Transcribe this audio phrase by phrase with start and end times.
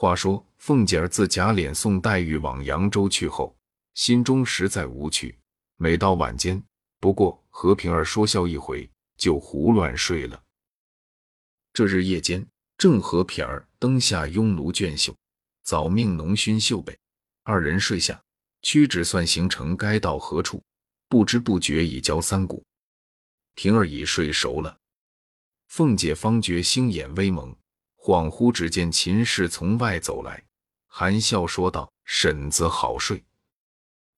[0.00, 3.54] 话说，凤姐儿自贾琏送黛玉往扬州去后，
[3.92, 5.38] 心中实在无趣。
[5.76, 6.62] 每到晚间，
[7.00, 10.42] 不过和平儿说笑一回，就胡乱睡了。
[11.74, 12.46] 这日夜间，
[12.78, 15.14] 正和平儿灯下拥炉卷绣，
[15.64, 16.98] 早命浓熏绣被，
[17.42, 18.18] 二人睡下，
[18.62, 20.62] 屈指算行程该到何处，
[21.10, 22.64] 不知不觉已交三鼓。
[23.54, 24.78] 平儿已睡熟了，
[25.68, 27.54] 凤姐方觉星眼微蒙。
[28.02, 30.42] 恍惚只见秦氏从外走来，
[30.86, 33.22] 含笑说道：“婶子好睡，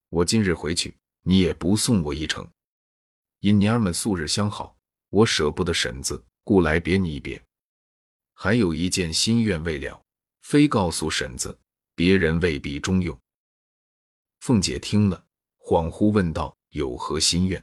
[0.08, 2.48] 我今日回去，你也不送我一程。
[3.40, 4.78] 因娘儿们素日相好，
[5.08, 7.42] 我舍不得婶子，故来别你一别。
[8.34, 10.00] 还有一件心愿未了，
[10.42, 11.58] 非告诉婶子，
[11.96, 13.18] 别人未必中用。”
[14.38, 15.26] 凤姐听了，
[15.58, 17.60] 恍惚问道：“有何心愿？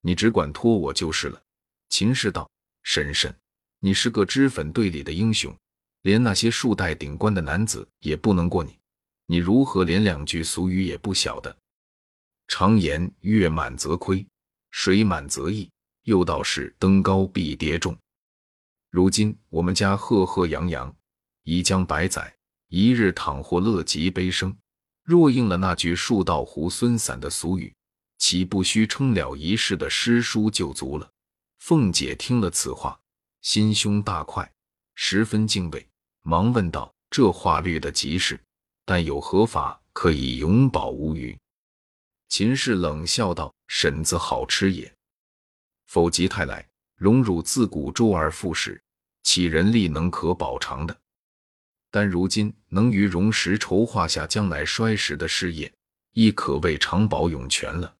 [0.00, 1.42] 你只管托我就是了。”
[1.90, 2.50] 秦氏道
[2.82, 3.38] ：“婶婶。”
[3.80, 5.56] 你是个脂粉队里的英雄，
[6.02, 8.76] 连那些数代顶冠的男子也不能过你，
[9.26, 11.56] 你如何连两句俗语也不晓得？
[12.48, 14.26] 常言月满则亏，
[14.72, 15.70] 水满则溢，
[16.02, 17.96] 又道是登高必跌重。
[18.90, 20.92] 如今我们家赫赫扬扬，
[21.44, 22.34] 已将百载，
[22.68, 24.56] 一日倘或乐极悲生，
[25.04, 27.72] 若应了那句树倒猢狲散的俗语，
[28.18, 31.08] 岂不须称了一世的诗书就足了？
[31.58, 32.98] 凤姐听了此话。
[33.40, 34.52] 心胸大快，
[34.94, 35.88] 十分敬畏，
[36.22, 38.38] 忙问道：“这话略的极是，
[38.84, 41.38] 但有何法可以永保无虞？”
[42.28, 44.92] 秦氏冷笑道：“婶子好吃也，
[45.86, 48.82] 否极泰来，荣辱自古周而复始，
[49.22, 50.94] 岂人力能可保长的？
[51.90, 55.72] 但如今能于荣时筹划下将来衰时的事业，
[56.12, 57.94] 亦可谓长保永全了。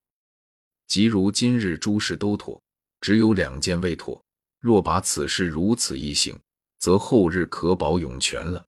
[0.88, 2.60] 即如今日诸事都妥，
[3.00, 4.22] 只有两件未妥。”
[4.60, 6.38] 若把此事如此一行，
[6.78, 8.64] 则后日可保永全了。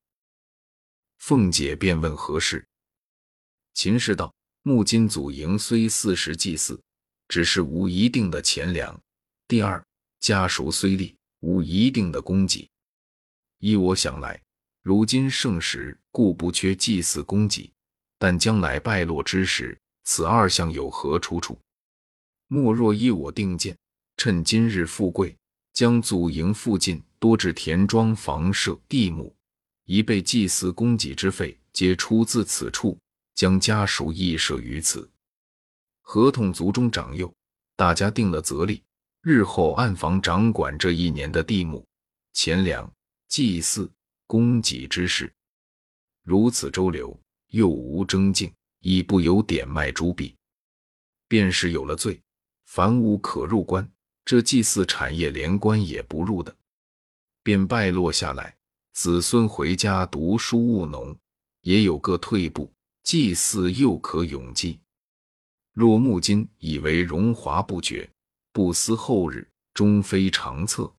[1.18, 2.66] 凤姐便问何事？
[3.74, 6.80] 秦氏道：木金祖营虽四时祭祀，
[7.28, 8.94] 只是无一定的钱粮；
[9.48, 9.84] 第二，
[10.20, 12.68] 家属虽立，无一定的供给。
[13.58, 14.40] 依我想来，
[14.82, 17.70] 如今盛时，故不缺祭祀供给；
[18.18, 21.58] 但将来败落之时，此二项有何出处？
[22.46, 23.76] 莫若依我定见，
[24.16, 25.36] 趁今日富贵。
[25.72, 29.34] 将祖营附近多置田庄、房舍、地亩，
[29.84, 32.98] 以备祭祀供给之费，皆出自此处。
[33.32, 35.10] 将家属亦设于此，
[36.02, 37.32] 合同族中长幼，
[37.74, 38.82] 大家定了则例，
[39.22, 41.82] 日后暗房掌管这一年的地亩、
[42.34, 42.92] 钱粮、
[43.28, 43.90] 祭祀、
[44.26, 45.32] 供给之事。
[46.22, 50.36] 如此周流，又无征竞，亦不有点卖朱币，
[51.26, 52.20] 便是有了罪，
[52.66, 53.90] 凡无可入关。
[54.30, 56.56] 这祭祀产业连官也不入的，
[57.42, 58.56] 便败落下来。
[58.92, 61.18] 子孙回家读书务农，
[61.62, 62.72] 也有个退步。
[63.02, 64.78] 祭祀又可永继。
[65.72, 68.08] 若木金以为荣华不绝，
[68.52, 70.94] 不思后日，终非长策。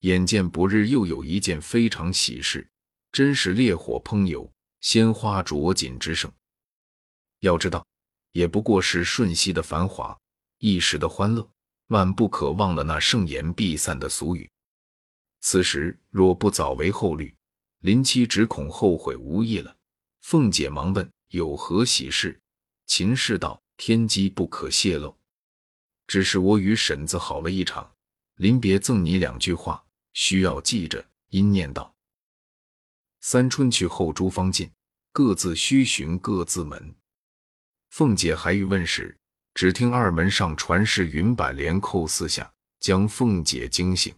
[0.00, 2.68] 眼见不日又有一件非常喜事，
[3.12, 6.28] 真是烈火烹油，鲜花着锦之盛。
[7.38, 7.86] 要知道，
[8.32, 10.18] 也不过是瞬息的繁华，
[10.58, 11.48] 一时的欢乐。
[11.92, 14.50] 万不可忘了那盛筵必散的俗语。
[15.40, 17.32] 此时若不早为后虑，
[17.78, 19.76] 林七只恐后悔无益了。
[20.22, 22.40] 凤姐忙问：“有何喜事？”
[22.86, 25.16] 秦氏道：“天机不可泄露，
[26.06, 27.92] 只是我与婶子好了一场，
[28.36, 31.94] 临别赠你两句话，需要记着。”因念道
[33.20, 34.70] ：“三春去后诸方尽，
[35.12, 36.94] 各自须寻各自门。”
[37.88, 39.18] 凤姐还欲问时。
[39.54, 44.14] 只听二门上传是云板连扣四下，将凤姐惊醒。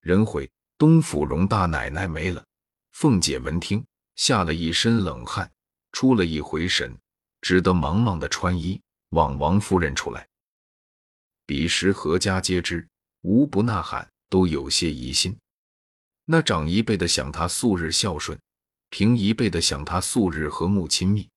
[0.00, 2.44] 人回东府荣大奶奶没了。
[2.92, 3.84] 凤姐闻听，
[4.16, 5.50] 吓了一身冷汗，
[5.92, 6.96] 出了一回神，
[7.40, 8.80] 只得忙忙的穿衣，
[9.10, 10.28] 往王夫人出来。
[11.46, 12.86] 彼时何家皆知，
[13.22, 15.36] 无不呐喊，都有些疑心。
[16.26, 18.38] 那长一辈的想他素日孝顺，
[18.90, 21.28] 平一辈的想他素日和睦亲密，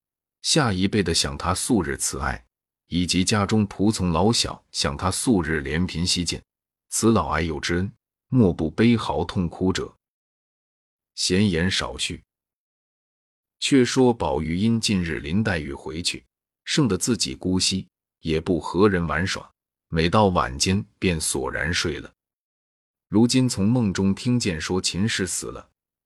[0.42, 2.46] 下一辈的想他素日慈爱。
[2.92, 6.44] 以及家中仆从老小想他素日怜贫惜贱，
[6.90, 7.90] 此老爱幼之恩，
[8.28, 9.96] 莫不悲嚎痛哭者。
[11.16, 12.22] 闲言少叙，
[13.62, 16.26] 却说宝玉因近日林黛玉回去，
[16.66, 17.88] 剩得自己孤息，
[18.20, 19.50] 也不和人玩耍，
[19.88, 22.14] 每到晚间便索然睡了。
[23.08, 25.66] 如今从梦中听见说秦氏死了，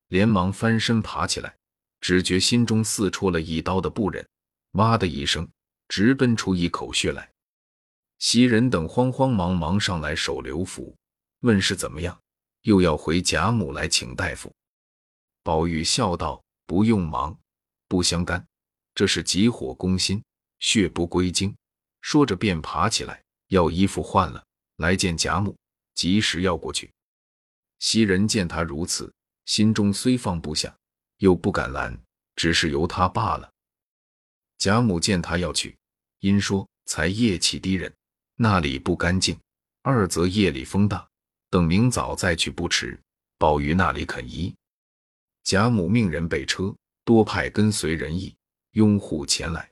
[0.10, 1.56] 连忙翻身爬起来，
[2.00, 4.24] 只觉心中似戳了一刀的不忍，
[4.74, 5.50] 哇的一声。
[5.88, 7.30] 直奔出一口血来，
[8.20, 10.96] 袭人等慌慌忙忙上来守刘府，
[11.42, 12.20] 问是怎么样，
[12.62, 14.54] 又要回贾母来请大夫。
[15.44, 17.38] 宝玉笑道：“不用忙，
[17.88, 18.44] 不相干。
[18.96, 20.24] 这是急火攻心，
[20.60, 21.56] 血不归经。”
[22.02, 24.44] 说着便爬起来要衣服换了，
[24.78, 25.56] 来见贾母，
[25.94, 26.92] 及时要过去。
[27.80, 29.14] 袭人见他如此，
[29.46, 30.76] 心中虽放不下，
[31.18, 32.00] 又不敢拦，
[32.36, 33.52] 只是由他罢了。
[34.58, 35.76] 贾母见他要去，
[36.20, 37.94] 因说：“才夜气低人，
[38.36, 39.36] 那里不干净；
[39.82, 41.08] 二则夜里风大，
[41.50, 43.00] 等明早再去不迟。
[43.38, 44.56] 宝玉那里肯依。”
[45.44, 48.36] 贾母命人备车，多派跟随人役
[48.72, 49.70] 拥护前来。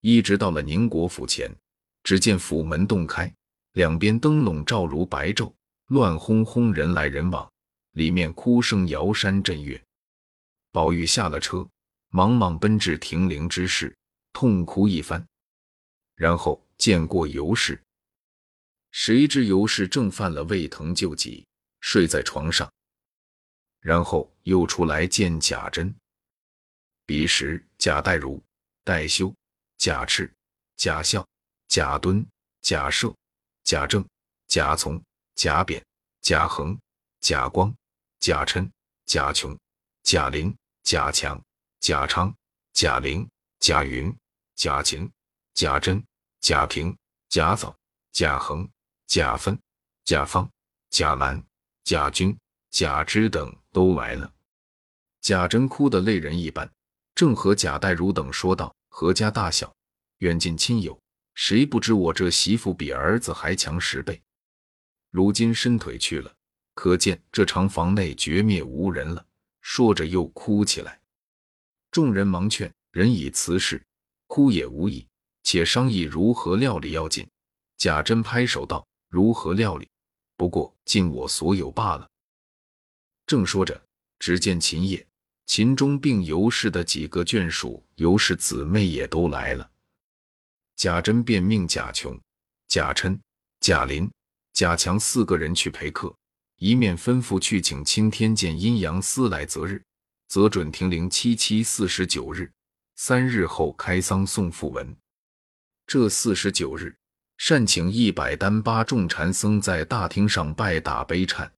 [0.00, 1.54] 一直到了宁国府前，
[2.02, 3.32] 只见府门洞开，
[3.72, 5.52] 两边灯笼照如白昼，
[5.88, 7.48] 乱哄哄，人来人往，
[7.92, 9.80] 里面哭声摇山震岳。
[10.72, 11.68] 宝玉下了车，
[12.08, 13.96] 忙忙奔至停灵之室，
[14.32, 15.26] 痛哭一番，
[16.14, 17.80] 然后见过尤氏。
[18.90, 21.46] 谁知尤氏正犯了胃疼救急，
[21.80, 22.70] 睡在床上。
[23.80, 25.94] 然后又出来见贾珍。
[27.06, 28.42] 彼时贾代儒、
[28.84, 29.32] 代修、
[29.76, 30.30] 贾赤、
[30.76, 31.26] 贾孝、
[31.68, 32.26] 贾敦、
[32.60, 33.14] 贾赦、
[33.64, 34.06] 贾政、
[34.46, 35.02] 贾从、
[35.34, 35.84] 贾扁、
[36.20, 36.78] 贾恒、
[37.20, 37.74] 贾光、
[38.18, 38.70] 贾琛、
[39.06, 39.58] 贾琼、
[40.02, 41.40] 贾林、贾强、
[41.80, 42.34] 贾昌、
[42.72, 43.28] 贾玲、
[43.60, 44.14] 贾云、
[44.54, 45.10] 贾琴、
[45.54, 46.04] 贾珍、
[46.40, 46.96] 贾平、
[47.28, 47.76] 贾藻、
[48.12, 48.68] 贾恒、
[49.06, 49.58] 贾芬、
[50.04, 50.50] 贾方、
[50.90, 51.42] 贾兰、
[51.84, 52.36] 贾军、
[52.70, 53.54] 贾芝等。
[53.70, 54.32] 都来了，
[55.20, 56.68] 贾珍哭得泪人一般，
[57.14, 59.72] 正和贾代儒等说道：“何家大小，
[60.18, 60.98] 远近亲友，
[61.34, 64.20] 谁不知我这媳妇比儿子还强十倍？
[65.10, 66.34] 如今伸腿去了，
[66.74, 69.24] 可见这长房内绝灭无人了。”
[69.60, 70.97] 说着又哭起来。
[71.98, 73.84] 众人忙劝：“人已辞世，
[74.28, 75.04] 哭也无益，
[75.42, 77.26] 且商议如何料理要紧。”
[77.76, 79.88] 贾珍拍手道：“如何料理？
[80.36, 82.08] 不过尽我所有罢了。”
[83.26, 83.82] 正说着，
[84.20, 85.04] 只见秦叶、
[85.46, 89.68] 秦钟并尤氏的几个眷属、尤氏姊妹也都来了。
[90.76, 92.16] 贾珍便命贾琼、
[92.68, 93.20] 贾琛、
[93.58, 94.08] 贾林、
[94.52, 96.14] 贾强四个人去陪客，
[96.58, 99.82] 一面吩咐去请钦天监阴阳司来择日，
[100.28, 102.52] 则准停灵七七四十九日，
[102.96, 104.94] 三日后开丧送讣文。
[105.86, 106.94] 这四十九日，
[107.38, 111.50] 善请一百单八众禅僧在大厅上拜打悲忏。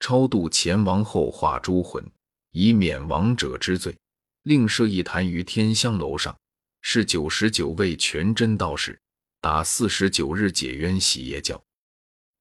[0.00, 2.04] 超度前王后化诸魂，
[2.50, 3.96] 以免亡者之罪。
[4.42, 6.36] 另设一坛于天香楼上，
[6.82, 8.98] 是九十九位全真道士，
[9.40, 11.62] 打四十九日解冤洗业教。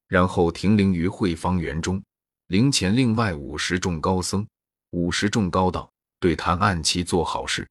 [0.07, 2.03] 然后停灵于慧芳园中，
[2.47, 4.45] 灵前另外五十众高僧、
[4.95, 7.67] 五十众高道，对他暗期做好事。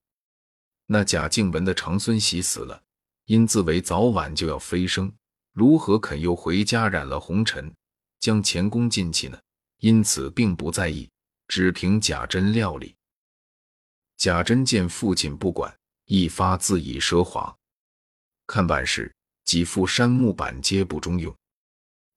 [0.84, 2.82] 那贾静雯的长孙喜死了，
[3.24, 5.10] 因自为早晚就要飞升，
[5.54, 7.74] 如何肯又回家染了红尘，
[8.20, 9.40] 将前功尽弃呢？
[9.78, 11.08] 因此并不在意，
[11.48, 12.94] 只凭贾珍料理。
[14.18, 15.74] 贾珍见父亲不管，
[16.04, 17.56] 一发自以奢华。
[18.46, 19.10] 看板时，
[19.46, 21.34] 几副杉木板皆不中用。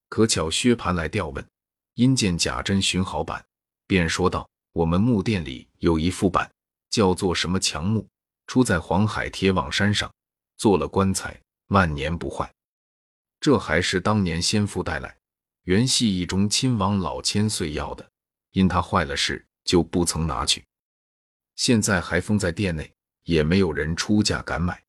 [0.09, 1.47] 可巧薛蟠来调问，
[1.93, 3.45] 因见贾珍寻好板，
[3.87, 6.51] 便说道：“我们木店里有一副板，
[6.91, 8.07] 叫做什么强木，
[8.45, 10.13] 出在黄海铁网山上，
[10.55, 12.53] 做了棺材，万年不坏。
[13.39, 15.17] 这还是当年先父带来。”
[15.65, 18.07] 原系一中亲王老千岁要的，
[18.51, 20.63] 因他坏了事，就不曾拿去。
[21.55, 22.93] 现在还封在店内，
[23.23, 24.79] 也没有人出价敢买。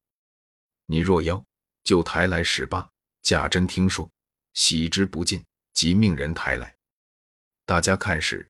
[0.85, 1.42] 你若要，
[1.83, 2.87] 就抬来十八。
[3.23, 4.09] 贾珍听说，
[4.52, 5.42] 喜之不尽，
[5.73, 6.76] 即命人抬来。
[7.64, 8.47] 大家看时，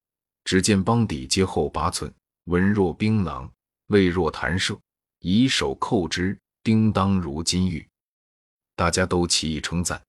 [0.49, 2.11] 只见帮底皆厚八寸，
[2.45, 3.51] 纹若槟榔，
[3.89, 4.81] 味若弹射，
[5.19, 7.87] 以手扣之，叮当如金玉。
[8.75, 10.03] 大家都起意称赞。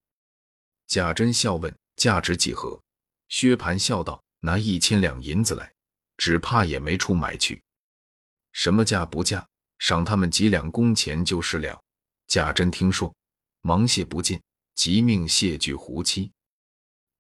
[0.88, 1.76] 贾珍笑问。
[1.98, 2.82] 价值几何？
[3.28, 5.70] 薛蟠笑道：“拿一千两银子来，
[6.16, 7.62] 只怕也没处买去。
[8.54, 9.46] 什么价不价，
[9.80, 11.78] 赏他们几两工钱就是了。”
[12.28, 13.14] 贾珍听说，
[13.60, 14.42] 忙谢不尽，
[14.74, 16.32] 即命谢具胡妻。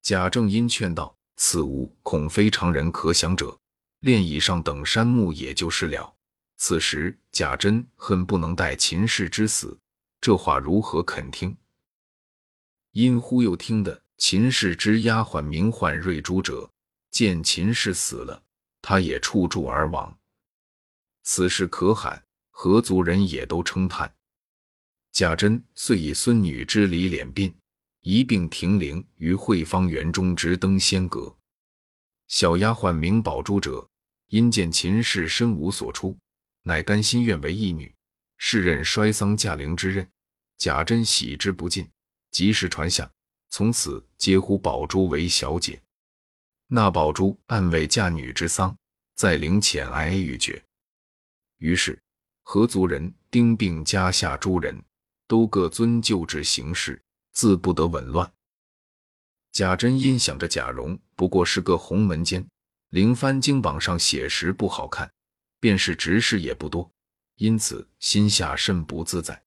[0.01, 3.57] 贾政因劝道：“此物恐非常人可想者，
[4.01, 6.13] 炼以上等山木也就是了。”
[6.57, 9.79] 此时贾珍恨不能待秦氏之死，
[10.19, 11.55] 这话如何肯听？
[12.91, 14.03] 因忽又听得。
[14.17, 16.69] 秦氏之丫鬟名唤瑞珠者，
[17.09, 18.43] 见秦氏死了，
[18.81, 20.13] 他也触柱而亡。
[21.23, 24.13] 此事可罕，何族人也都称叹。
[25.13, 27.55] 贾珍遂以孙女之礼敛殡，
[28.09, 31.37] 一并停灵于惠芳园中之登仙阁。
[32.27, 33.87] 小丫鬟名宝珠者，
[34.29, 36.17] 因见秦氏身无所出，
[36.63, 37.93] 乃甘心愿为义女，
[38.39, 40.09] 是任衰丧驾灵之任。
[40.57, 41.87] 贾珍喜之不尽，
[42.31, 43.07] 及时传下。
[43.51, 45.79] 从此皆呼宝珠为小姐。
[46.65, 48.75] 那宝珠暗为嫁女之丧，
[49.13, 50.59] 在陵前哀欲绝。
[51.59, 52.01] 于是
[52.41, 54.83] 何族人丁并家下诸人
[55.27, 56.99] 都各遵旧制行事，
[57.39, 58.29] 自不得紊乱。
[59.53, 62.45] 贾珍因想着贾蓉不过是个红门监，
[62.89, 65.09] 灵幡经榜上写实不好看，
[65.57, 66.91] 便是执事也不多，
[67.37, 69.41] 因此心下甚不自在。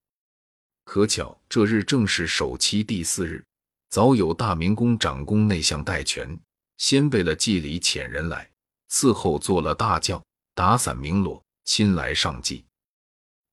[0.85, 3.45] 可巧这日正是首期第四日，
[3.91, 6.41] 早有大明宫长宫内相戴权
[6.79, 8.51] 先备了祭礼遣人来，
[8.89, 12.65] 伺候做了大轿，打伞鸣锣，亲来上祭。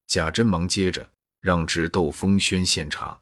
[0.07, 3.19] 贾珍忙接着让知窦风轩献茶。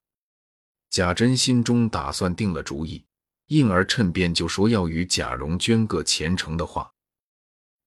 [0.98, 3.06] 贾珍心中打算定了主意。
[3.46, 6.92] 因而趁便就说要与贾蓉捐个虔诚的话。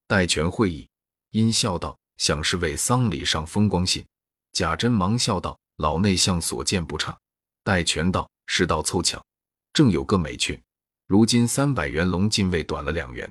[0.07, 0.89] 戴权会意，
[1.31, 4.07] 因笑道：“想是为丧礼上风光信。”
[4.55, 7.19] 贾珍忙笑道：“老内相所见不差。”
[7.65, 9.21] 戴权道：“事到凑巧，
[9.73, 10.57] 正有个美缺。
[11.09, 13.29] 如今三百元龙禁卫短了两元。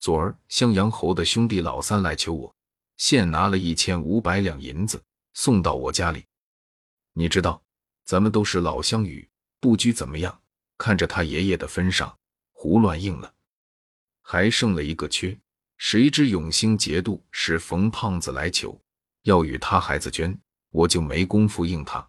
[0.00, 2.52] 昨儿襄阳侯的兄弟老三来求我，
[2.96, 5.00] 现拿了一千五百两银子
[5.34, 6.24] 送到我家里。
[7.12, 7.62] 你知道，
[8.10, 9.28] 咱们都是老乡与，
[9.60, 10.36] 不拘怎么样。”
[10.76, 12.18] 看着他爷爷的分上
[12.50, 13.32] 胡乱应了，
[14.20, 15.38] 还剩了一个缺。
[15.76, 18.76] 谁知永兴节度使冯胖子来求，
[19.22, 20.36] 要与他孩子捐，
[20.70, 22.04] 我就没工夫应他。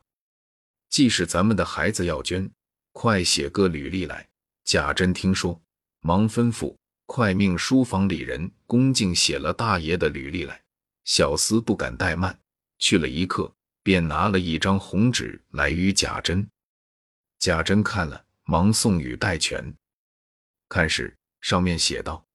[0.89, 2.49] 既是咱们的孩子要捐，
[2.93, 4.27] 快写个履历来。
[4.63, 5.61] 贾珍听说，
[5.99, 10.63] 忙吩咐快命书房里人恭敬写了大爷的履历来。
[11.03, 12.39] 小厮不敢怠慢，
[12.79, 13.53] 去了一刻，
[13.83, 16.47] 便拿了一张红纸来与贾珍。
[17.39, 18.25] 贾珍看了。
[18.43, 19.73] 忙送与戴权，
[20.67, 22.25] 看时上面写道：“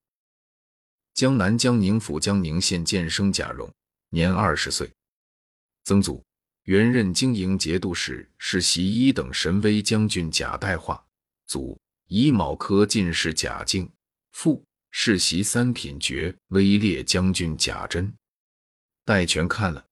[1.12, 3.70] 江南江宁府江宁县建生贾蓉，
[4.08, 4.90] 年二十岁，
[5.84, 6.24] 曾祖
[6.62, 11.04] 原任经营节度使，是袭一等神威将军贾代化；
[11.46, 13.86] 祖乙卯科进士贾敬；
[14.32, 18.10] 父世袭三品爵威烈将军贾珍。”
[19.04, 19.85] 戴权看了，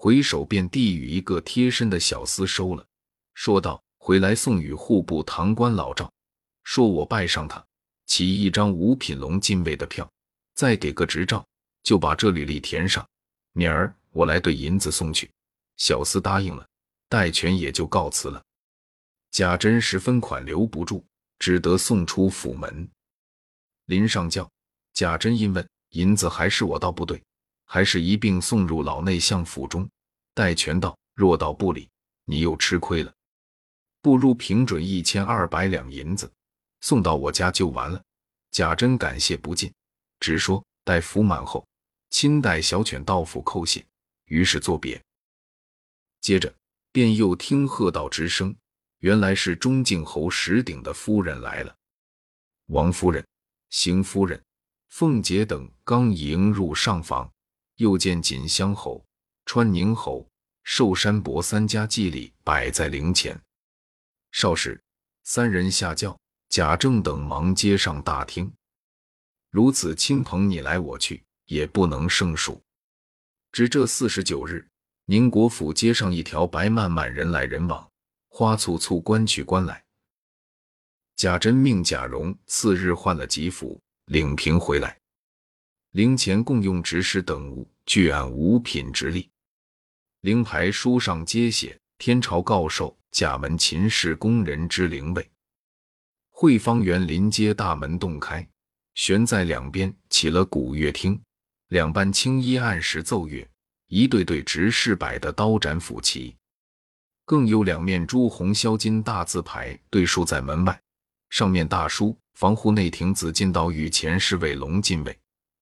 [0.00, 2.86] 回首便递与一个贴身的小厮收了，
[3.34, 3.82] 说道。
[4.00, 6.10] 回来送与户部堂官老赵，
[6.62, 7.62] 说我拜上他，
[8.06, 10.10] 起一张五品龙禁卫的票，
[10.54, 11.46] 再给个执照，
[11.82, 13.06] 就把这履历填上。
[13.52, 15.28] 明儿我来兑银子送去。
[15.76, 16.66] 小厮答应了，
[17.08, 18.42] 戴权也就告辞了。
[19.30, 21.04] 贾珍十分款留不住，
[21.38, 22.88] 只得送出府门。
[23.86, 24.50] 临上轿，
[24.94, 27.22] 贾珍因问银子还是我道不对，
[27.70, 29.86] 还是一并送入老内相府中？
[30.32, 31.86] 戴权道：若道不理，
[32.24, 33.12] 你又吃亏了。
[34.00, 36.32] 不如平准一千二百两银子，
[36.80, 38.02] 送到我家就完了。
[38.52, 39.70] 贾珍感谢不尽，
[40.18, 41.66] 直说待服满后，
[42.08, 43.84] 亲带小犬到府叩谢。
[44.24, 44.98] 于是作别。
[46.22, 46.52] 接着
[46.90, 48.56] 便又听喝道之声，
[49.00, 51.76] 原来是中靖侯石鼎的夫人来了。
[52.68, 53.26] 王夫人、
[53.68, 54.42] 邢夫人、
[54.88, 57.30] 凤姐等刚迎入上房，
[57.78, 59.04] 又见锦香侯、
[59.46, 60.28] 川宁侯、
[60.64, 63.40] 寿山伯三家祭礼摆在灵前。
[64.32, 64.80] 少时，
[65.22, 66.18] 三人下轿，
[66.48, 68.52] 贾政等忙接上大厅。
[69.50, 72.60] 如此亲朋你来我去，也不能胜数。
[73.52, 74.68] 只这四十九日，
[75.04, 77.88] 宁国府街上一条白漫漫，人来人往，
[78.28, 79.84] 花簇簇，官去官来。
[81.14, 84.97] 贾珍命贾蓉次日换了吉服，领平回来。
[85.92, 89.30] 陵前共用执事等物，俱按五品直立。
[90.20, 92.96] 灵牌书上皆写天朝告授。
[93.10, 95.30] 甲门秦氏宫人之灵位，
[96.28, 98.46] 汇芳园临街大门洞开，
[98.94, 101.18] 悬在两边起了古乐厅，
[101.68, 103.48] 两班青衣按时奏乐，
[103.86, 106.36] 一对对执事摆的刀斩斧齐，
[107.24, 110.78] 更有两面朱红销金大字牌对竖在门外，
[111.30, 115.18] 上面大书“防护内廷紫禁道御前侍卫龙禁卫”，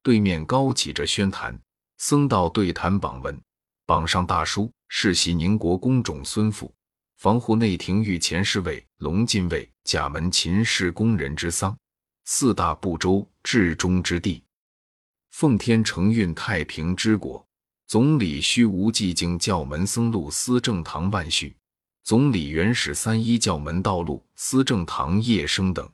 [0.06, 1.60] 对面高起着宣坛
[1.98, 3.42] 僧道对谈榜文，
[3.86, 6.72] 榜上大书“世袭宁国公种孙父”。
[7.18, 11.76] 防护内廷御前侍卫龙禁卫甲门秦氏宫人之丧，
[12.24, 14.44] 四大部洲至中之地，
[15.32, 17.44] 奉天承运太平之国。
[17.88, 21.56] 总理虚无寂静教门僧路司正堂万绪，
[22.04, 25.90] 总理元始三一教门道路司正堂叶生等，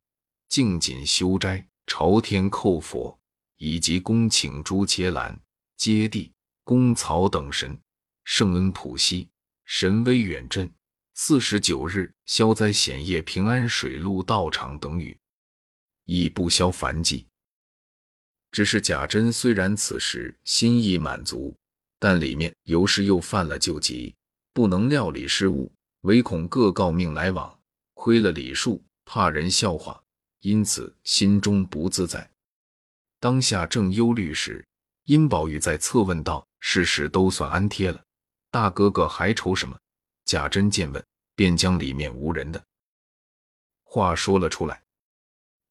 [0.51, 3.19] 敬谨修斋朝天叩佛，
[3.65, 5.41] 以及恭请朱伽蓝、
[5.77, 6.29] 揭谛、
[6.65, 7.79] 公曹等神，
[8.25, 9.29] 圣恩普西，
[9.65, 10.69] 神威远震。
[11.15, 15.17] 四十九日，消灾显业，平安水陆道场等语，
[16.07, 17.25] 亦不消烦忌。
[18.51, 21.57] 只是贾珍虽然此时心意满足，
[22.01, 24.13] 但里面有时又犯了旧疾，
[24.53, 27.57] 不能料理事务，唯恐各诰命来往，
[27.95, 30.03] 亏了礼数，怕人笑话，
[30.41, 32.29] 因此心中不自在。
[33.23, 34.67] 当下正忧虑时，
[35.05, 38.03] 殷宝玉在侧问道：“事事都算安贴了，
[38.51, 39.79] 大哥哥还愁什么？”
[40.27, 42.61] 贾珍见问，便将里面无人的
[43.85, 44.83] 话说了出来。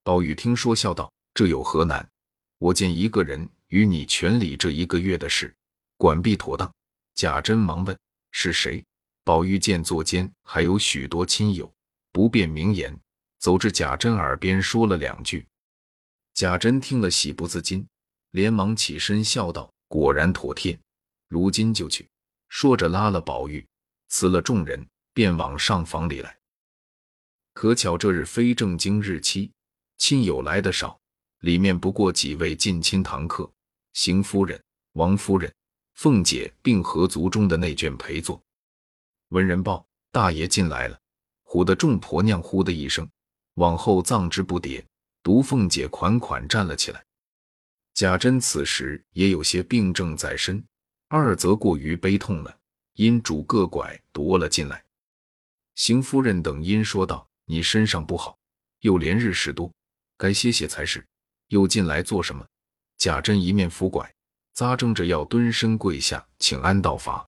[0.01, 2.10] 宝玉听说，笑道：“这有何难？
[2.58, 5.53] 我见一个人与你全理这一个月的事，
[5.98, 6.74] 管必妥当。”
[7.15, 8.00] 贾珍忙问
[8.31, 8.81] ：“是谁？”
[9.25, 11.70] 宝玉见座间还有许多亲友，
[12.13, 12.98] 不便明言，
[13.39, 15.46] 走至贾珍耳边说了两句。
[16.34, 17.86] 贾珍听了，喜不自禁。
[18.32, 20.80] 连忙起身笑道：“果然妥帖，
[21.28, 22.08] 如今就去。”
[22.48, 23.66] 说着拉了宝玉，
[24.08, 26.38] 辞了众人，便往上房里来。
[27.54, 29.52] 可巧这日非正经日期，
[29.98, 30.98] 亲友来的少，
[31.40, 33.52] 里面不过几位近亲堂客，
[33.94, 34.62] 邢夫人、
[34.94, 35.54] 王夫人、
[35.96, 38.42] 凤姐，并合族中的内眷陪坐。
[39.30, 40.98] 闻人报大爷进来了，
[41.44, 43.10] 唬得众婆娘呼的一声，
[43.56, 44.82] 往后葬之不迭，
[45.24, 47.04] 独凤姐款款站了起来。
[47.94, 50.63] 贾珍此时也有些病症在身，
[51.08, 52.58] 二则过于悲痛了，
[52.94, 54.84] 因拄个拐踱了进来。
[55.75, 58.38] 邢夫人等因说道：“你身上不好，
[58.80, 59.72] 又连日事多，
[60.18, 61.06] 该歇歇才是。
[61.48, 62.46] 又进来做什么？”
[62.98, 64.13] 贾珍一面扶拐，
[64.56, 67.28] 咂争着要蹲身跪下请安道法。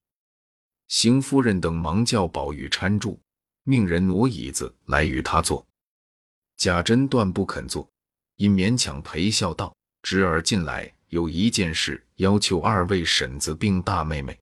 [0.88, 3.20] 邢夫人等忙叫宝玉搀住，
[3.64, 5.66] 命人挪椅子来与他坐。
[6.56, 7.88] 贾珍断不肯坐，
[8.36, 9.74] 因勉强陪笑道。
[10.02, 14.38] 侄儿进来有一件事，要求二位婶子并大妹妹、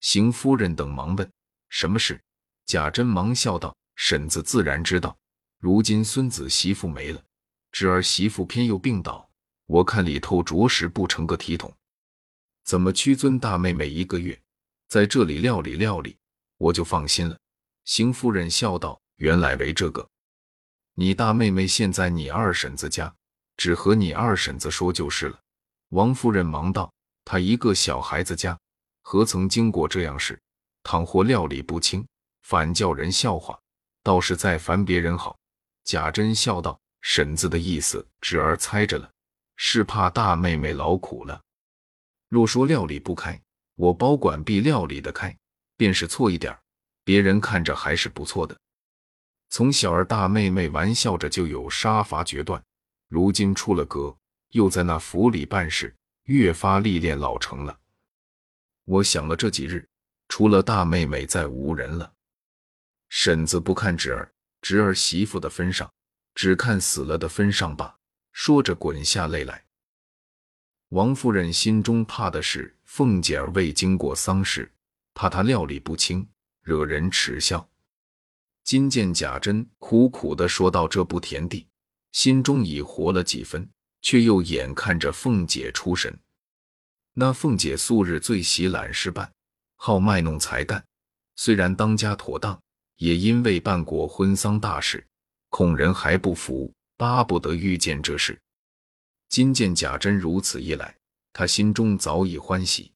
[0.00, 1.30] 邢夫人等忙问
[1.70, 2.20] 什么事。
[2.66, 5.16] 贾珍忙笑道：“婶子自然知道，
[5.58, 7.22] 如今孙子媳妇没了，
[7.72, 9.26] 侄儿媳妇偏又病倒，
[9.66, 11.72] 我看里头着实不成个体统。
[12.64, 14.38] 怎么屈尊大妹妹一个月，
[14.88, 16.16] 在这里料理料理，
[16.58, 17.38] 我就放心了。”
[17.86, 20.06] 邢夫人笑道：“原来为这个，
[20.96, 23.14] 你大妹妹现在你二婶子家。”
[23.56, 25.40] 只和你二婶子说就是了。
[25.88, 26.92] 王夫人忙道
[27.24, 28.58] ：“她一个小孩子家，
[29.00, 30.38] 何曾经过这样事？
[30.82, 32.06] 倘或料理不清，
[32.42, 33.58] 反叫人笑话，
[34.02, 35.38] 倒是再烦别人好。”
[35.84, 39.10] 贾珍笑道：“婶子的意思，侄儿猜着了，
[39.56, 41.40] 是怕大妹妹劳苦了。
[42.28, 43.40] 若说料理不开，
[43.76, 45.34] 我保管必料理得开，
[45.78, 46.54] 便是错一点，
[47.04, 48.54] 别人看着还是不错的。
[49.48, 52.62] 从小儿大妹妹玩笑着就有杀伐决断。”
[53.08, 54.16] 如今出了阁，
[54.50, 57.78] 又在那府里办事，越发历练老成了。
[58.84, 59.88] 我想了这几日，
[60.28, 62.12] 除了大妹妹，再无人了。
[63.08, 65.88] 婶子不看侄儿，侄儿媳妇的分上，
[66.34, 67.96] 只看死了的分上吧。
[68.32, 69.64] 说着，滚下泪来。
[70.88, 74.68] 王夫人心中怕的是凤姐儿未经过丧事，
[75.14, 76.28] 怕她料理不清，
[76.62, 77.68] 惹人耻笑。
[78.66, 81.64] 今见贾珍苦苦的说到这步田地。
[82.10, 83.70] 心中已活了几分，
[84.02, 86.18] 却又眼看着凤姐出神。
[87.12, 89.30] 那凤姐素日最喜揽事办，
[89.76, 90.84] 好卖弄才干，
[91.36, 92.60] 虽然当家妥当，
[92.96, 95.06] 也因为办过婚丧大事，
[95.50, 98.36] 恐人还不服，巴不得遇见这事。
[99.28, 100.92] 今见贾珍如此一来，
[101.32, 102.90] 他心中早已欢喜。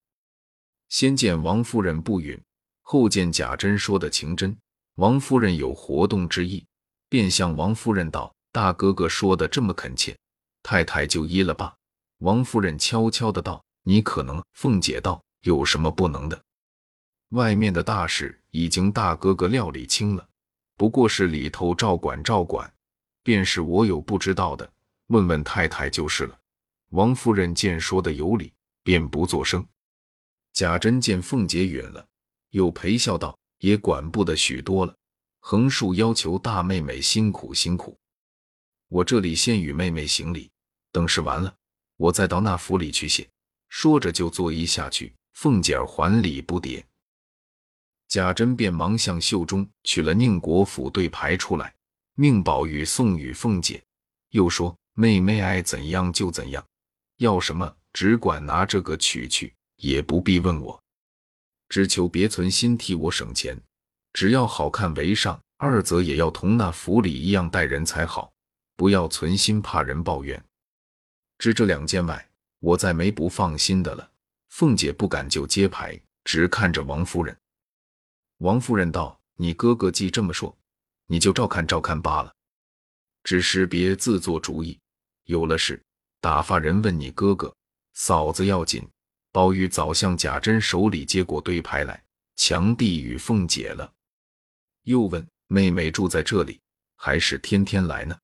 [0.88, 2.37] 先见王夫人不允，
[2.80, 4.56] 后见贾珍说的情真，
[5.00, 6.62] 王夫人有活动之意，
[7.08, 8.30] 便向王夫人道。
[8.52, 10.14] 大哥哥说的这么恳切，
[10.62, 11.74] 太太就依了吧。
[12.18, 16.38] 王夫人悄悄的道：“你可能。”凤姐道：“有什么不能的？
[17.30, 20.28] 外面的大事已经大哥哥料理清了，
[20.76, 22.70] 不过是里头照管照管。
[23.22, 24.70] 便是我有不知道的，
[25.06, 26.38] 问问太太就是了。”
[26.92, 29.66] 王夫人见说的有理，便不作声。
[30.52, 32.06] 贾珍见凤姐允了，
[32.50, 34.94] 又陪笑道：“也管不得许多了，
[35.38, 37.96] 横竖要求大妹妹辛苦辛苦。”
[38.88, 40.50] 我这里先与妹妹行礼，
[40.92, 41.54] 等事完了，
[41.96, 43.26] 我再到那府里去谢。
[43.68, 45.14] 说着就作揖下去。
[45.34, 46.84] 凤姐儿还礼不迭。
[48.08, 51.72] 贾珍便忙向袖中取了宁国府对牌出来，
[52.14, 53.82] 命宝玉送与凤姐，
[54.30, 56.62] 又说：“妹妹爱怎样就怎样，
[57.18, 60.82] 要什么只管拿这个取去，也不必问我，
[61.70, 63.59] 只求别存心替我省钱，
[64.12, 68.30] 只要好看为上，二则也要同那府里一样待人才好。”
[68.76, 70.42] 不要存心怕人抱怨，
[71.37, 72.30] 只这两件外，
[72.61, 74.11] 我再没不放心的了。
[74.48, 77.37] 凤姐不敢就接牌，只看着王夫人。
[78.38, 80.56] 王夫人道：“你哥哥既这么说，
[81.09, 82.35] 你就照看照看罢了。
[83.22, 84.80] 只是别自作主意，
[85.24, 85.78] 有了事
[86.22, 87.54] 打发人问你哥哥、
[87.92, 88.88] 嫂子要紧。”
[89.32, 92.02] 宝玉早向贾珍手里接过堆牌来，
[92.36, 93.92] 强递与凤姐了。
[94.82, 96.60] 又问妹妹住在这里，
[96.96, 98.18] 还是天天来呢？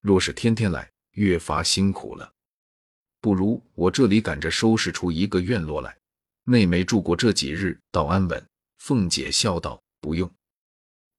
[0.00, 2.32] 若是天天来，越发辛苦了。
[3.20, 5.96] 不如我这里赶着收拾出一个院落来。
[6.44, 8.44] 妹妹住过这几日，倒安稳。
[8.78, 10.30] 凤姐笑道：“不用，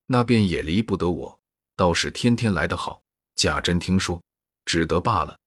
[0.07, 1.39] 那边也离不得我，
[1.75, 3.01] 倒是天天来的好。
[3.35, 4.21] 贾珍听说，
[4.65, 5.37] 只得罢了。”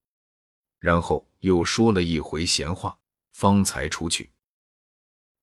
[0.78, 2.96] 然后又说了一回闲话，
[3.32, 4.30] 方才出去。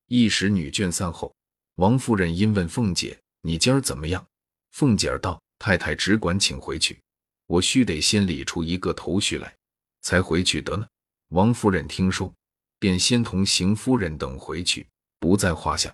[0.07, 1.35] 一时女眷散后，
[1.75, 4.25] 王夫人因问凤姐：“你今儿怎么样？”
[4.71, 6.99] 凤姐儿道：“太太只管请回去，
[7.45, 9.55] 我须得先理出一个头绪来，
[10.01, 10.87] 才回去得呢。”
[11.29, 12.33] 王夫人听说，
[12.79, 14.87] 便先同邢夫人等回去，
[15.19, 15.93] 不在话下。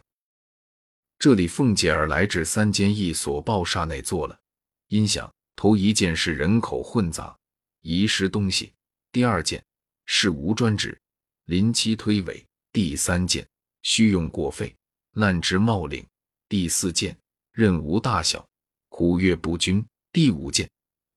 [1.19, 4.39] 这里凤姐儿来至三间一所报厦内坐了，
[4.87, 7.37] 因想头一件是人口混杂，
[7.81, 8.71] 遗失东西。
[9.11, 9.61] 第二件
[10.05, 10.97] 是无专职，
[11.45, 13.47] 临期推诿；第三件
[13.83, 14.75] 虚用过费，
[15.13, 16.03] 滥职冒领；
[16.49, 17.15] 第四件
[17.51, 18.47] 任无大小，
[18.89, 20.69] 虎跃不均；第五件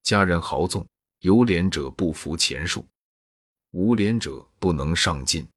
[0.02, 0.86] 家人豪纵，
[1.20, 2.86] 有脸者不服钱数，
[3.70, 5.48] 无脸者不能上进。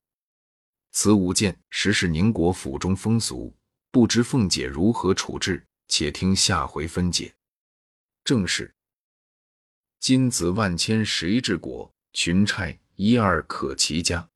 [0.91, 3.53] 此五件实是宁国府中风俗，
[3.91, 7.33] 不知凤姐如何处置，且听下回分解。
[8.23, 8.73] 正是
[9.99, 11.91] 金子万千谁治国？
[12.13, 14.30] 群差一二可齐家。